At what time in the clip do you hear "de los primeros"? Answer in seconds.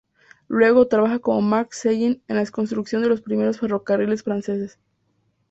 3.03-3.59